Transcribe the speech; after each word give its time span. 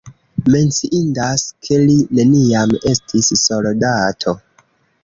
Menciindas, 0.53 1.43
ke 1.67 1.79
li 1.83 1.99
neniam 2.21 2.75
estis 2.95 3.31
soldato. 3.45 4.37